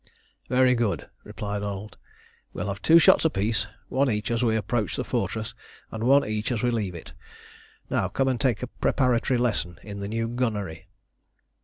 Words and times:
"Very 0.49 0.73
good," 0.73 1.09
replied 1.23 1.61
Arnold. 1.61 1.99
"We'll 2.53 2.69
have 2.69 2.81
two 2.81 2.97
shots 2.97 3.23
apiece, 3.23 3.67
one 3.87 4.09
each 4.09 4.31
as 4.31 4.41
we 4.43 4.55
approach 4.55 4.95
the 4.95 5.03
fortress, 5.03 5.53
and 5.91 6.05
one 6.05 6.25
each 6.25 6.51
as 6.51 6.63
we 6.63 6.71
leave 6.71 6.95
it. 6.95 7.13
Now 7.87 8.07
come 8.09 8.27
and 8.27 8.41
take 8.41 8.63
a 8.63 8.67
preparatory 8.81 9.37
lesson 9.37 9.77
in 9.83 9.99
the 9.99 10.07
new 10.07 10.27
gunnery." 10.27 10.87